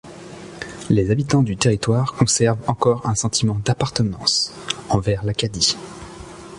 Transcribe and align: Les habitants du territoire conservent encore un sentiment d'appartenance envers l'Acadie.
Les 0.89 1.11
habitants 1.11 1.43
du 1.43 1.57
territoire 1.57 2.13
conservent 2.13 2.63
encore 2.67 3.05
un 3.07 3.13
sentiment 3.13 3.59
d'appartenance 3.63 4.51
envers 4.89 5.23
l'Acadie. 5.23 5.77